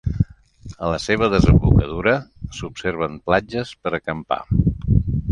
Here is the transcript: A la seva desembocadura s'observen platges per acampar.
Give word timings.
A 0.85 0.87
la 0.93 0.99
seva 1.01 1.27
desembocadura 1.33 2.15
s'observen 2.59 3.19
platges 3.27 3.75
per 3.83 3.93
acampar. 3.99 4.41